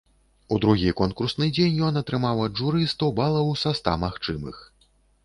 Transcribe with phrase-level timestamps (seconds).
[0.53, 4.57] У другі конкурсны дзень ён атрымаў ад журы сто балаў са ста магчымых.